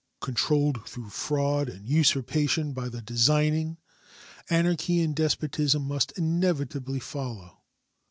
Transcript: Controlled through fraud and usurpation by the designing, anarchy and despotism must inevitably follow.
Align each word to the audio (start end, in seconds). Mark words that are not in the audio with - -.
Controlled 0.19 0.79
through 0.89 1.11
fraud 1.11 1.69
and 1.69 1.85
usurpation 1.87 2.73
by 2.73 2.89
the 2.89 3.03
designing, 3.03 3.77
anarchy 4.49 5.03
and 5.03 5.15
despotism 5.15 5.83
must 5.83 6.11
inevitably 6.17 6.99
follow. 6.99 7.59